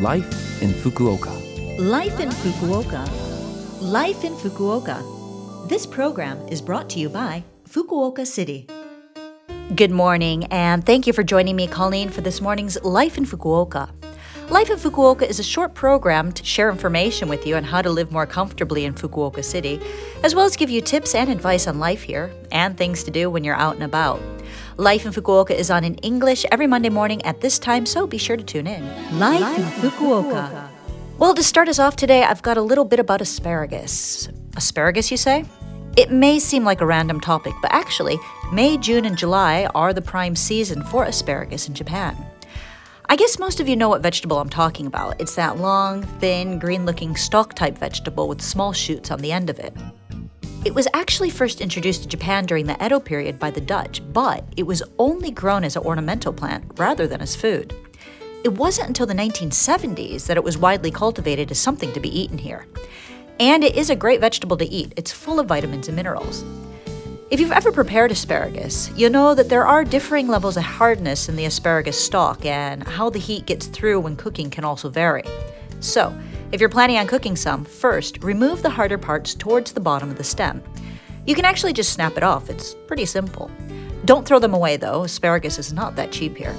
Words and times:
Life 0.00 0.60
in 0.60 0.70
Fukuoka. 0.70 1.30
Life 1.78 2.18
in 2.18 2.28
Fukuoka. 2.28 3.08
Life 3.80 4.24
in 4.24 4.34
Fukuoka. 4.34 5.68
This 5.68 5.86
program 5.86 6.36
is 6.48 6.60
brought 6.60 6.90
to 6.90 6.98
you 6.98 7.08
by 7.08 7.44
Fukuoka 7.68 8.26
City. 8.26 8.66
Good 9.76 9.92
morning, 9.92 10.46
and 10.46 10.84
thank 10.84 11.06
you 11.06 11.12
for 11.12 11.22
joining 11.22 11.54
me, 11.54 11.68
Colleen, 11.68 12.08
for 12.08 12.22
this 12.22 12.40
morning's 12.40 12.76
Life 12.82 13.16
in 13.16 13.24
Fukuoka. 13.24 13.88
Life 14.50 14.68
in 14.68 14.78
Fukuoka 14.78 15.22
is 15.22 15.38
a 15.38 15.44
short 15.44 15.74
program 15.74 16.32
to 16.32 16.44
share 16.44 16.70
information 16.70 17.28
with 17.28 17.46
you 17.46 17.54
on 17.54 17.62
how 17.62 17.80
to 17.80 17.88
live 17.88 18.10
more 18.10 18.26
comfortably 18.26 18.84
in 18.84 18.94
Fukuoka 18.94 19.44
City, 19.44 19.80
as 20.24 20.34
well 20.34 20.44
as 20.44 20.56
give 20.56 20.70
you 20.70 20.80
tips 20.80 21.14
and 21.14 21.30
advice 21.30 21.68
on 21.68 21.78
life 21.78 22.02
here 22.02 22.32
and 22.50 22.76
things 22.76 23.04
to 23.04 23.12
do 23.12 23.30
when 23.30 23.44
you're 23.44 23.54
out 23.54 23.76
and 23.76 23.84
about. 23.84 24.20
Life 24.76 25.06
in 25.06 25.12
Fukuoka 25.12 25.52
is 25.54 25.70
on 25.70 25.84
in 25.84 25.94
English 25.96 26.44
every 26.50 26.66
Monday 26.66 26.88
morning 26.88 27.24
at 27.24 27.40
this 27.40 27.60
time, 27.60 27.86
so 27.86 28.08
be 28.08 28.18
sure 28.18 28.36
to 28.36 28.42
tune 28.42 28.66
in. 28.66 28.82
Life, 29.20 29.40
Life 29.40 29.58
in 29.58 29.90
Fukuoka. 29.90 30.50
Fukuoka. 30.50 30.68
Well, 31.16 31.32
to 31.32 31.44
start 31.44 31.68
us 31.68 31.78
off 31.78 31.94
today, 31.94 32.24
I've 32.24 32.42
got 32.42 32.56
a 32.56 32.62
little 32.62 32.84
bit 32.84 32.98
about 32.98 33.20
asparagus. 33.20 34.28
Asparagus, 34.56 35.12
you 35.12 35.16
say? 35.16 35.44
It 35.96 36.10
may 36.10 36.40
seem 36.40 36.64
like 36.64 36.80
a 36.80 36.86
random 36.86 37.20
topic, 37.20 37.54
but 37.62 37.72
actually, 37.72 38.18
May, 38.52 38.76
June, 38.76 39.04
and 39.04 39.16
July 39.16 39.68
are 39.76 39.92
the 39.92 40.02
prime 40.02 40.34
season 40.34 40.82
for 40.82 41.04
asparagus 41.04 41.68
in 41.68 41.74
Japan. 41.74 42.16
I 43.08 43.14
guess 43.14 43.38
most 43.38 43.60
of 43.60 43.68
you 43.68 43.76
know 43.76 43.88
what 43.88 44.02
vegetable 44.02 44.40
I'm 44.40 44.48
talking 44.48 44.86
about. 44.86 45.20
It's 45.20 45.36
that 45.36 45.58
long, 45.58 46.02
thin, 46.18 46.58
green 46.58 46.84
looking 46.84 47.14
stalk 47.14 47.54
type 47.54 47.78
vegetable 47.78 48.26
with 48.26 48.42
small 48.42 48.72
shoots 48.72 49.12
on 49.12 49.20
the 49.20 49.30
end 49.30 49.50
of 49.50 49.60
it. 49.60 49.72
It 50.64 50.74
was 50.74 50.88
actually 50.94 51.28
first 51.28 51.60
introduced 51.60 52.02
to 52.02 52.08
Japan 52.08 52.46
during 52.46 52.64
the 52.64 52.82
Edo 52.82 52.98
period 52.98 53.38
by 53.38 53.50
the 53.50 53.60
Dutch, 53.60 54.00
but 54.14 54.44
it 54.56 54.62
was 54.62 54.82
only 54.98 55.30
grown 55.30 55.62
as 55.62 55.76
an 55.76 55.82
ornamental 55.82 56.32
plant 56.32 56.64
rather 56.78 57.06
than 57.06 57.20
as 57.20 57.36
food. 57.36 57.76
It 58.44 58.48
wasn't 58.54 58.88
until 58.88 59.04
the 59.04 59.12
1970s 59.12 60.26
that 60.26 60.38
it 60.38 60.42
was 60.42 60.56
widely 60.56 60.90
cultivated 60.90 61.50
as 61.50 61.58
something 61.58 61.92
to 61.92 62.00
be 62.00 62.18
eaten 62.18 62.38
here. 62.38 62.66
And 63.38 63.62
it 63.62 63.76
is 63.76 63.90
a 63.90 63.96
great 63.96 64.22
vegetable 64.22 64.56
to 64.56 64.64
eat, 64.64 64.94
it's 64.96 65.12
full 65.12 65.38
of 65.38 65.48
vitamins 65.48 65.88
and 65.88 65.96
minerals. 65.96 66.42
If 67.30 67.40
you've 67.40 67.52
ever 67.52 67.70
prepared 67.70 68.10
asparagus, 68.10 68.90
you 68.96 69.10
know 69.10 69.34
that 69.34 69.50
there 69.50 69.66
are 69.66 69.84
differing 69.84 70.28
levels 70.28 70.56
of 70.56 70.62
hardness 70.62 71.28
in 71.28 71.36
the 71.36 71.44
asparagus 71.44 72.02
stalk, 72.02 72.46
and 72.46 72.88
how 72.88 73.10
the 73.10 73.18
heat 73.18 73.44
gets 73.44 73.66
through 73.66 74.00
when 74.00 74.16
cooking 74.16 74.48
can 74.48 74.64
also 74.64 74.88
vary. 74.88 75.24
So, 75.80 76.18
if 76.52 76.60
you're 76.60 76.68
planning 76.68 76.98
on 76.98 77.06
cooking 77.06 77.36
some, 77.36 77.64
first 77.64 78.22
remove 78.22 78.62
the 78.62 78.70
harder 78.70 78.98
parts 78.98 79.34
towards 79.34 79.72
the 79.72 79.80
bottom 79.80 80.10
of 80.10 80.18
the 80.18 80.24
stem. 80.24 80.62
You 81.26 81.34
can 81.34 81.44
actually 81.44 81.72
just 81.72 81.92
snap 81.92 82.16
it 82.16 82.22
off, 82.22 82.50
it's 82.50 82.74
pretty 82.86 83.06
simple. 83.06 83.50
Don't 84.04 84.26
throw 84.26 84.38
them 84.38 84.54
away 84.54 84.76
though, 84.76 85.04
asparagus 85.04 85.58
is 85.58 85.72
not 85.72 85.96
that 85.96 86.12
cheap 86.12 86.36
here. 86.36 86.54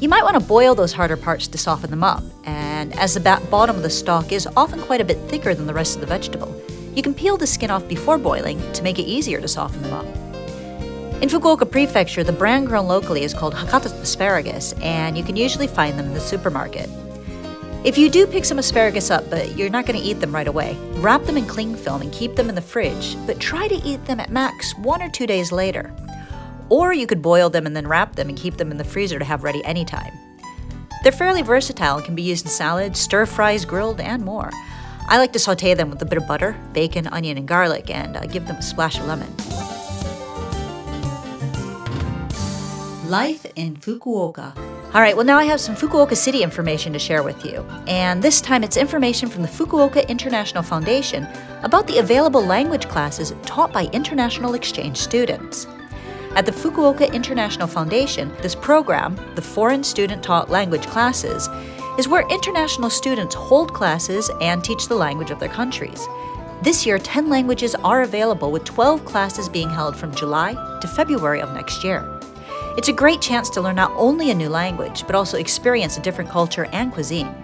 You 0.00 0.08
might 0.08 0.24
want 0.24 0.38
to 0.38 0.46
boil 0.46 0.74
those 0.74 0.92
harder 0.92 1.16
parts 1.16 1.46
to 1.46 1.58
soften 1.58 1.90
them 1.90 2.04
up, 2.04 2.24
and 2.44 2.92
as 2.98 3.14
the 3.14 3.20
bottom 3.50 3.76
of 3.76 3.82
the 3.82 3.90
stalk 3.90 4.32
is 4.32 4.48
often 4.56 4.80
quite 4.80 5.00
a 5.00 5.04
bit 5.04 5.18
thicker 5.28 5.54
than 5.54 5.66
the 5.66 5.74
rest 5.74 5.94
of 5.94 6.00
the 6.00 6.06
vegetable, 6.06 6.60
you 6.94 7.02
can 7.02 7.14
peel 7.14 7.36
the 7.36 7.46
skin 7.46 7.70
off 7.70 7.88
before 7.88 8.18
boiling 8.18 8.60
to 8.72 8.82
make 8.82 8.98
it 8.98 9.04
easier 9.04 9.40
to 9.40 9.48
soften 9.48 9.80
them 9.82 9.92
up. 9.92 10.06
In 11.22 11.28
Fukuoka 11.28 11.70
Prefecture, 11.70 12.24
the 12.24 12.32
brand 12.32 12.66
grown 12.66 12.88
locally 12.88 13.22
is 13.22 13.32
called 13.32 13.54
Hakata 13.54 13.92
asparagus, 14.02 14.72
and 14.82 15.16
you 15.16 15.22
can 15.22 15.36
usually 15.36 15.68
find 15.68 15.96
them 15.96 16.06
in 16.06 16.14
the 16.14 16.20
supermarket. 16.20 16.90
If 17.84 17.98
you 17.98 18.08
do 18.08 18.28
pick 18.28 18.44
some 18.44 18.60
asparagus 18.60 19.10
up, 19.10 19.28
but 19.28 19.56
you're 19.56 19.68
not 19.68 19.86
going 19.86 19.98
to 19.98 20.06
eat 20.06 20.20
them 20.20 20.32
right 20.32 20.46
away, 20.46 20.76
wrap 20.98 21.24
them 21.24 21.36
in 21.36 21.46
cling 21.46 21.74
film 21.74 22.00
and 22.00 22.12
keep 22.12 22.36
them 22.36 22.48
in 22.48 22.54
the 22.54 22.60
fridge, 22.60 23.16
but 23.26 23.40
try 23.40 23.66
to 23.66 23.74
eat 23.74 24.04
them 24.04 24.20
at 24.20 24.30
max 24.30 24.72
one 24.78 25.02
or 25.02 25.08
two 25.08 25.26
days 25.26 25.50
later. 25.50 25.92
Or 26.68 26.92
you 26.92 27.08
could 27.08 27.20
boil 27.20 27.50
them 27.50 27.66
and 27.66 27.74
then 27.74 27.88
wrap 27.88 28.14
them 28.14 28.28
and 28.28 28.38
keep 28.38 28.56
them 28.56 28.70
in 28.70 28.76
the 28.76 28.84
freezer 28.84 29.18
to 29.18 29.24
have 29.24 29.42
ready 29.42 29.64
anytime. 29.64 30.12
They're 31.02 31.10
fairly 31.10 31.42
versatile 31.42 31.96
and 31.96 32.04
can 32.04 32.14
be 32.14 32.22
used 32.22 32.44
in 32.44 32.52
salads, 32.52 33.00
stir 33.00 33.26
fries, 33.26 33.64
grilled, 33.64 34.00
and 34.00 34.24
more. 34.24 34.52
I 35.08 35.18
like 35.18 35.32
to 35.32 35.40
saute 35.40 35.74
them 35.74 35.90
with 35.90 36.00
a 36.02 36.06
bit 36.06 36.18
of 36.18 36.28
butter, 36.28 36.56
bacon, 36.72 37.08
onion, 37.08 37.36
and 37.36 37.48
garlic, 37.48 37.90
and 37.90 38.16
uh, 38.16 38.26
give 38.26 38.46
them 38.46 38.56
a 38.58 38.62
splash 38.62 38.96
of 38.96 39.06
lemon. 39.06 39.34
Life 43.10 43.44
in 43.56 43.76
Fukuoka. 43.76 44.71
All 44.94 45.00
right, 45.00 45.16
well, 45.16 45.24
now 45.24 45.38
I 45.38 45.44
have 45.44 45.58
some 45.58 45.74
Fukuoka 45.74 46.14
City 46.14 46.42
information 46.42 46.92
to 46.92 46.98
share 46.98 47.22
with 47.22 47.46
you. 47.46 47.66
And 47.86 48.22
this 48.22 48.42
time 48.42 48.62
it's 48.62 48.76
information 48.76 49.30
from 49.30 49.40
the 49.40 49.48
Fukuoka 49.48 50.06
International 50.06 50.62
Foundation 50.62 51.26
about 51.62 51.86
the 51.86 51.96
available 51.96 52.44
language 52.44 52.86
classes 52.88 53.32
taught 53.40 53.72
by 53.72 53.86
international 53.94 54.52
exchange 54.52 54.98
students. 54.98 55.66
At 56.36 56.44
the 56.44 56.52
Fukuoka 56.52 57.10
International 57.10 57.66
Foundation, 57.66 58.30
this 58.42 58.54
program, 58.54 59.18
the 59.34 59.40
Foreign 59.40 59.82
Student 59.82 60.22
Taught 60.22 60.50
Language 60.50 60.86
Classes, 60.88 61.48
is 61.98 62.06
where 62.06 62.28
international 62.28 62.90
students 62.90 63.34
hold 63.34 63.72
classes 63.72 64.30
and 64.42 64.62
teach 64.62 64.88
the 64.88 64.94
language 64.94 65.30
of 65.30 65.40
their 65.40 65.48
countries. 65.48 66.06
This 66.60 66.84
year, 66.84 66.98
10 66.98 67.30
languages 67.30 67.74
are 67.76 68.02
available, 68.02 68.52
with 68.52 68.64
12 68.64 69.06
classes 69.06 69.48
being 69.48 69.70
held 69.70 69.96
from 69.96 70.14
July 70.14 70.52
to 70.82 70.86
February 70.86 71.40
of 71.40 71.54
next 71.54 71.82
year. 71.82 72.06
It's 72.74 72.88
a 72.88 72.92
great 72.92 73.20
chance 73.20 73.50
to 73.50 73.60
learn 73.60 73.76
not 73.76 73.92
only 73.96 74.30
a 74.30 74.34
new 74.34 74.48
language, 74.48 75.04
but 75.06 75.14
also 75.14 75.36
experience 75.36 75.98
a 75.98 76.02
different 76.02 76.30
culture 76.30 76.64
and 76.72 76.90
cuisine. 76.90 77.34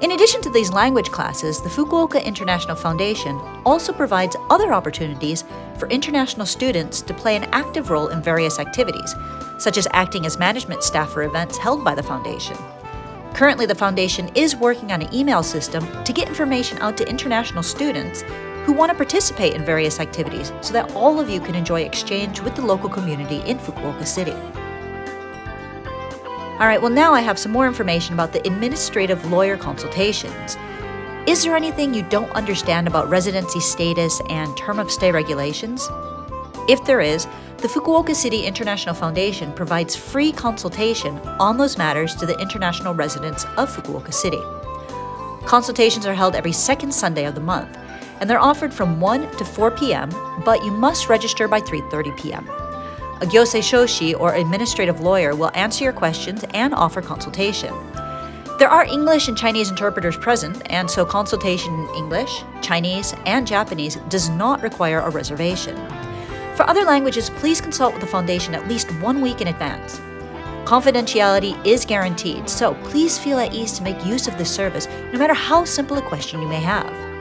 In 0.00 0.10
addition 0.10 0.42
to 0.42 0.50
these 0.50 0.72
language 0.72 1.10
classes, 1.12 1.62
the 1.62 1.68
Fukuoka 1.68 2.22
International 2.24 2.74
Foundation 2.74 3.40
also 3.64 3.92
provides 3.92 4.36
other 4.50 4.72
opportunities 4.72 5.44
for 5.78 5.88
international 5.90 6.44
students 6.44 7.02
to 7.02 7.14
play 7.14 7.36
an 7.36 7.44
active 7.52 7.88
role 7.88 8.08
in 8.08 8.20
various 8.20 8.58
activities, 8.58 9.14
such 9.58 9.78
as 9.78 9.86
acting 9.92 10.26
as 10.26 10.40
management 10.40 10.82
staff 10.82 11.10
for 11.10 11.22
events 11.22 11.56
held 11.56 11.84
by 11.84 11.94
the 11.94 12.02
foundation. 12.02 12.56
Currently, 13.32 13.66
the 13.66 13.74
Foundation 13.76 14.28
is 14.34 14.56
working 14.56 14.90
on 14.90 15.02
an 15.02 15.14
email 15.14 15.44
system 15.44 15.86
to 16.04 16.12
get 16.12 16.26
information 16.26 16.78
out 16.78 16.96
to 16.96 17.08
international 17.08 17.62
students 17.62 18.24
who 18.66 18.72
want 18.72 18.90
to 18.90 18.96
participate 18.96 19.54
in 19.54 19.64
various 19.64 20.00
activities 20.00 20.52
so 20.60 20.72
that 20.72 20.92
all 20.96 21.20
of 21.20 21.30
you 21.30 21.40
can 21.40 21.54
enjoy 21.54 21.82
exchange 21.82 22.40
with 22.40 22.56
the 22.56 22.62
local 22.62 22.88
community 22.88 23.36
in 23.48 23.58
Fukuoka 23.58 24.04
City. 24.04 24.34
All 26.58 26.66
right, 26.66 26.82
well, 26.82 26.90
now 26.90 27.14
I 27.14 27.20
have 27.20 27.38
some 27.38 27.52
more 27.52 27.68
information 27.68 28.14
about 28.14 28.32
the 28.32 28.44
administrative 28.44 29.30
lawyer 29.30 29.56
consultations. 29.56 30.56
Is 31.28 31.44
there 31.44 31.54
anything 31.54 31.94
you 31.94 32.02
don't 32.02 32.30
understand 32.32 32.88
about 32.88 33.08
residency 33.08 33.60
status 33.60 34.20
and 34.28 34.56
term 34.56 34.80
of 34.80 34.90
stay 34.90 35.12
regulations? 35.12 35.88
If 36.68 36.84
there 36.84 37.00
is, 37.00 37.28
the 37.58 37.68
Fukuoka 37.68 38.16
City 38.16 38.46
International 38.46 38.96
Foundation 38.96 39.52
provides 39.52 39.94
free 39.94 40.32
consultation 40.32 41.18
on 41.38 41.56
those 41.56 41.78
matters 41.78 42.16
to 42.16 42.26
the 42.26 42.38
international 42.40 42.94
residents 42.94 43.44
of 43.56 43.70
Fukuoka 43.70 44.12
City. 44.12 44.40
Consultations 45.46 46.04
are 46.04 46.14
held 46.14 46.34
every 46.34 46.50
second 46.50 46.92
Sunday 46.92 47.26
of 47.26 47.36
the 47.36 47.40
month, 47.40 47.78
and 48.20 48.28
they're 48.28 48.38
offered 48.38 48.72
from 48.72 49.00
1 49.00 49.36
to 49.36 49.44
4 49.44 49.70
p.m., 49.72 50.10
but 50.44 50.64
you 50.64 50.70
must 50.70 51.08
register 51.08 51.48
by 51.48 51.60
3:30 51.60 52.16
p.m. 52.16 52.48
A 53.20 53.26
gyosei 53.26 53.62
shoshi 53.62 54.18
or 54.18 54.34
administrative 54.34 55.00
lawyer 55.00 55.34
will 55.34 55.50
answer 55.54 55.84
your 55.84 55.92
questions 55.92 56.44
and 56.52 56.74
offer 56.74 57.00
consultation. 57.00 57.72
There 58.58 58.68
are 58.68 58.84
English 58.84 59.28
and 59.28 59.36
Chinese 59.36 59.70
interpreters 59.70 60.16
present, 60.16 60.62
and 60.70 60.90
so 60.90 61.04
consultation 61.04 61.74
in 61.74 61.94
English, 61.94 62.42
Chinese, 62.62 63.14
and 63.26 63.46
Japanese 63.46 63.96
does 64.08 64.28
not 64.28 64.62
require 64.62 65.00
a 65.00 65.10
reservation. 65.10 65.76
For 66.56 66.66
other 66.66 66.84
languages, 66.84 67.28
please 67.28 67.60
consult 67.60 67.92
with 67.92 68.00
the 68.00 68.06
Foundation 68.06 68.54
at 68.54 68.66
least 68.66 68.90
one 69.02 69.20
week 69.20 69.42
in 69.42 69.48
advance. 69.48 70.00
Confidentiality 70.64 71.54
is 71.66 71.84
guaranteed, 71.84 72.48
so 72.48 72.74
please 72.84 73.18
feel 73.18 73.38
at 73.38 73.54
ease 73.54 73.72
to 73.72 73.82
make 73.82 74.04
use 74.06 74.26
of 74.26 74.38
this 74.38 74.54
service, 74.54 74.88
no 75.12 75.18
matter 75.18 75.34
how 75.34 75.64
simple 75.64 75.98
a 75.98 76.02
question 76.02 76.40
you 76.40 76.48
may 76.48 76.60
have. 76.60 77.15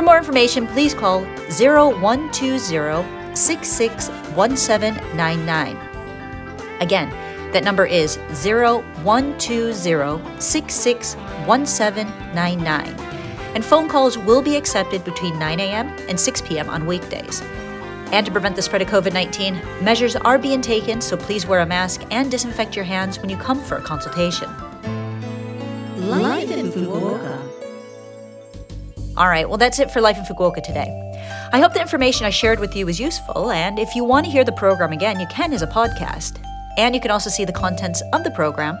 For 0.00 0.06
more 0.06 0.16
information, 0.16 0.66
please 0.66 0.94
call 0.94 1.26
0120 1.50 3.36
661799. 3.36 5.76
Again, 6.80 7.10
that 7.52 7.64
number 7.64 7.84
is 7.84 8.16
0120 8.16 10.40
661799. 10.40 12.86
And 13.54 13.62
phone 13.62 13.90
calls 13.90 14.16
will 14.16 14.40
be 14.40 14.56
accepted 14.56 15.04
between 15.04 15.38
9 15.38 15.60
a.m. 15.60 15.88
and 16.08 16.18
6 16.18 16.40
p.m. 16.48 16.70
on 16.70 16.86
weekdays. 16.86 17.42
And 18.10 18.24
to 18.24 18.32
prevent 18.32 18.56
the 18.56 18.62
spread 18.62 18.80
of 18.80 18.88
COVID 18.88 19.12
19, 19.12 19.84
measures 19.84 20.16
are 20.16 20.38
being 20.38 20.62
taken, 20.62 21.02
so 21.02 21.18
please 21.18 21.44
wear 21.44 21.60
a 21.60 21.66
mask 21.66 22.06
and 22.10 22.30
disinfect 22.30 22.74
your 22.74 22.86
hands 22.86 23.18
when 23.18 23.28
you 23.28 23.36
come 23.36 23.62
for 23.62 23.76
a 23.76 23.82
consultation. 23.82 24.48
Life 26.08 26.50
in 26.50 26.72
Fukuoka. 26.72 27.49
All 29.20 29.28
right, 29.28 29.46
well, 29.46 29.58
that's 29.58 29.78
it 29.78 29.90
for 29.90 30.00
Life 30.00 30.16
in 30.16 30.24
Fukuoka 30.24 30.62
today. 30.62 30.88
I 31.52 31.60
hope 31.60 31.74
the 31.74 31.80
information 31.82 32.24
I 32.24 32.30
shared 32.30 32.58
with 32.58 32.74
you 32.74 32.86
was 32.86 32.98
useful, 32.98 33.50
and 33.50 33.78
if 33.78 33.94
you 33.94 34.02
want 34.02 34.24
to 34.24 34.32
hear 34.32 34.44
the 34.44 34.52
program 34.52 34.92
again, 34.92 35.20
you 35.20 35.26
can 35.26 35.52
as 35.52 35.60
a 35.60 35.66
podcast. 35.66 36.42
And 36.78 36.94
you 36.94 37.02
can 37.02 37.10
also 37.10 37.28
see 37.28 37.44
the 37.44 37.52
contents 37.52 38.02
of 38.14 38.24
the 38.24 38.30
program 38.30 38.78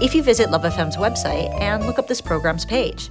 if 0.00 0.14
you 0.14 0.22
visit 0.22 0.48
Love 0.52 0.62
FM's 0.62 0.96
website 0.96 1.52
and 1.60 1.86
look 1.86 1.98
up 1.98 2.06
this 2.06 2.20
program's 2.20 2.64
page. 2.64 3.10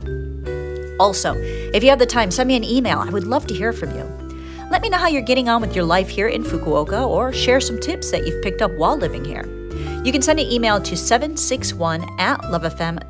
Also, 1.02 1.34
if 1.36 1.84
you 1.84 1.90
have 1.90 2.00
the 2.00 2.06
time, 2.06 2.32
send 2.32 2.48
me 2.48 2.56
an 2.56 2.64
email. 2.64 3.00
I 3.00 3.10
would 3.10 3.26
love 3.26 3.46
to 3.48 3.54
hear 3.54 3.74
from 3.74 3.92
you. 3.92 4.06
Let 4.72 4.82
me 4.82 4.88
know 4.88 5.00
how 5.00 5.10
you're 5.10 5.22
getting 5.22 5.50
on 5.50 5.60
with 5.60 5.76
your 5.76 5.84
life 5.84 6.08
here 6.08 6.30
in 6.30 6.44
Fukuoka 6.44 7.06
or 7.06 7.34
share 7.34 7.60
some 7.60 7.82
tips 7.82 8.10
that 8.12 8.26
you've 8.26 8.42
picked 8.42 8.62
up 8.62 8.72
while 8.72 8.96
living 8.96 9.26
here. 9.26 9.44
You 10.06 10.14
can 10.14 10.22
send 10.22 10.40
an 10.40 10.50
email 10.50 10.80
to 10.80 10.96
761 10.96 12.06
at 12.20 12.40
lovefm.co.jp. 12.44 13.10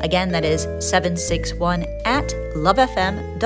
Again, 0.00 0.30
that 0.32 0.44
is 0.44 0.62
761 0.80 1.84
at 2.04 2.28
lovefm.co.jp. 2.54 3.36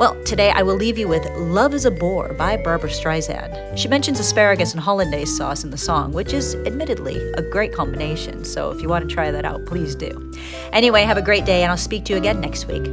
Well, 0.00 0.16
today 0.24 0.50
I 0.50 0.62
will 0.62 0.76
leave 0.76 0.96
you 0.96 1.08
with 1.08 1.28
Love 1.36 1.74
is 1.74 1.84
a 1.84 1.90
Bore 1.90 2.32
by 2.32 2.56
Barbra 2.56 2.88
Streisand. 2.88 3.76
She 3.76 3.86
mentions 3.86 4.18
asparagus 4.18 4.72
and 4.72 4.80
hollandaise 4.80 5.36
sauce 5.36 5.62
in 5.62 5.70
the 5.70 5.76
song, 5.76 6.12
which 6.12 6.32
is 6.32 6.54
admittedly 6.54 7.18
a 7.32 7.42
great 7.42 7.74
combination. 7.74 8.42
So 8.46 8.70
if 8.70 8.80
you 8.80 8.88
want 8.88 9.06
to 9.06 9.14
try 9.14 9.30
that 9.30 9.44
out, 9.44 9.66
please 9.66 9.94
do. 9.94 10.32
Anyway, 10.72 11.02
have 11.02 11.18
a 11.18 11.22
great 11.22 11.44
day, 11.44 11.62
and 11.64 11.70
I'll 11.70 11.76
speak 11.76 12.06
to 12.06 12.14
you 12.14 12.18
again 12.18 12.40
next 12.40 12.66
week. 12.66 12.90